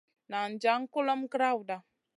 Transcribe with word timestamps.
Nan 0.31 0.51
jaŋ 0.61 0.79
kulomʼma 0.93 1.31
grawda. 1.33 1.77